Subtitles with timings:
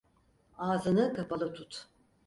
[0.57, 1.87] Ağzını kapalı tut.